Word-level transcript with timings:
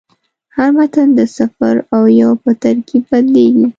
هر 0.55 0.69
متن 0.77 1.07
د 1.17 1.19
صفر 1.37 1.75
او 1.95 2.01
یو 2.21 2.31
په 2.43 2.51
ترکیب 2.63 3.03
بدلېږي. 3.11 3.67